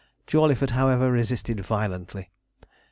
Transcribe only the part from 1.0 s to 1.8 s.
resisted